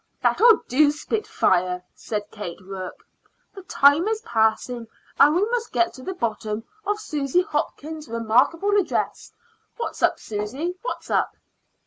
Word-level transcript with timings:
"That'll 0.23 0.63
do, 0.67 0.89
Spitfire," 0.89 1.83
said 1.93 2.31
Kate 2.31 2.57
Rourke. 2.59 3.05
"The 3.53 3.61
time 3.61 4.07
is 4.07 4.19
passing, 4.21 4.87
and 5.19 5.35
we 5.35 5.45
must 5.51 5.71
get 5.71 5.93
to 5.93 6.01
the 6.01 6.15
bottom 6.15 6.63
of 6.87 6.99
Susy 6.99 7.43
Hopkins's 7.43 8.09
remarkable 8.09 8.75
address. 8.79 9.31
What's 9.77 10.01
up, 10.01 10.19
Susy? 10.19 10.73
What's 10.81 11.11
up?" 11.11 11.35